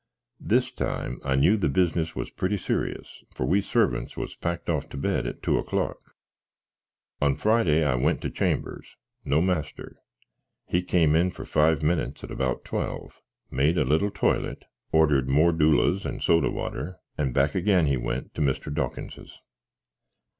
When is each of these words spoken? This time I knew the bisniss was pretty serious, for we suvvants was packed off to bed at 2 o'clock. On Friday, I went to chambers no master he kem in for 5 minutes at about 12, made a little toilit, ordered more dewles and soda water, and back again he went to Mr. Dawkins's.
This 0.39 0.71
time 0.71 1.21
I 1.23 1.35
knew 1.35 1.57
the 1.57 1.69
bisniss 1.69 2.15
was 2.15 2.31
pretty 2.31 2.57
serious, 2.57 3.23
for 3.35 3.45
we 3.45 3.61
suvvants 3.61 4.17
was 4.17 4.33
packed 4.33 4.67
off 4.67 4.89
to 4.89 4.97
bed 4.97 5.27
at 5.27 5.43
2 5.43 5.59
o'clock. 5.59 6.15
On 7.21 7.35
Friday, 7.35 7.83
I 7.85 7.93
went 7.93 8.19
to 8.21 8.31
chambers 8.31 8.95
no 9.23 9.41
master 9.41 9.97
he 10.65 10.81
kem 10.81 11.15
in 11.15 11.29
for 11.29 11.45
5 11.45 11.83
minutes 11.83 12.23
at 12.23 12.31
about 12.31 12.65
12, 12.65 13.21
made 13.51 13.77
a 13.77 13.85
little 13.85 14.09
toilit, 14.09 14.63
ordered 14.91 15.29
more 15.29 15.51
dewles 15.51 16.03
and 16.03 16.23
soda 16.23 16.49
water, 16.49 16.97
and 17.15 17.31
back 17.31 17.53
again 17.53 17.85
he 17.85 17.95
went 17.97 18.33
to 18.33 18.41
Mr. 18.41 18.73
Dawkins's. 18.73 19.39